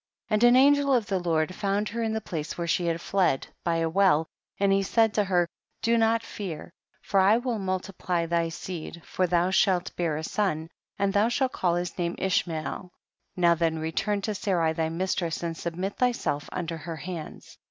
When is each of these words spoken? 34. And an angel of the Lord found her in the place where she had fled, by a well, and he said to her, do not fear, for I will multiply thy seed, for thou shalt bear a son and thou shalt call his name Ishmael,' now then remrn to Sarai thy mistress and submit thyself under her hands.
34. 0.29 0.35
And 0.35 0.43
an 0.43 0.59
angel 0.59 0.91
of 0.93 1.05
the 1.05 1.19
Lord 1.19 1.53
found 1.53 1.89
her 1.89 2.01
in 2.01 2.11
the 2.13 2.19
place 2.21 2.57
where 2.57 2.65
she 2.65 2.87
had 2.87 2.99
fled, 2.99 3.45
by 3.63 3.75
a 3.75 3.87
well, 3.87 4.25
and 4.59 4.73
he 4.73 4.81
said 4.81 5.13
to 5.13 5.25
her, 5.25 5.47
do 5.83 5.95
not 5.95 6.23
fear, 6.23 6.73
for 7.03 7.19
I 7.19 7.37
will 7.37 7.59
multiply 7.59 8.25
thy 8.25 8.49
seed, 8.49 9.03
for 9.05 9.27
thou 9.27 9.51
shalt 9.51 9.95
bear 9.95 10.17
a 10.17 10.23
son 10.23 10.71
and 10.97 11.13
thou 11.13 11.27
shalt 11.29 11.51
call 11.51 11.75
his 11.75 11.95
name 11.99 12.15
Ishmael,' 12.17 12.91
now 13.35 13.53
then 13.53 13.77
remrn 13.77 14.23
to 14.23 14.33
Sarai 14.33 14.73
thy 14.73 14.89
mistress 14.89 15.43
and 15.43 15.55
submit 15.55 15.97
thyself 15.97 16.49
under 16.51 16.77
her 16.77 16.95
hands. 16.95 17.59